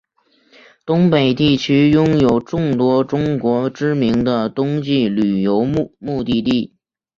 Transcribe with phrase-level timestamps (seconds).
[0.83, 6.73] 东北地区拥有众多中国知名的冬季旅游目的地。